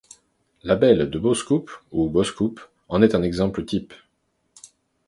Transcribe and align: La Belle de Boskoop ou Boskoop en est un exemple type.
La 0.63 0.75
Belle 0.75 1.11
de 1.11 1.19
Boskoop 1.19 1.69
ou 1.91 2.09
Boskoop 2.09 2.59
en 2.89 3.03
est 3.03 3.13
un 3.13 3.21
exemple 3.21 3.65
type. 3.65 3.93